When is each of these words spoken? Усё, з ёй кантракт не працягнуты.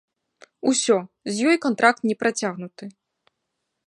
Усё, 0.71 0.97
з 1.35 1.45
ёй 1.51 1.57
кантракт 1.65 2.01
не 2.13 2.17
працягнуты. 2.21 2.83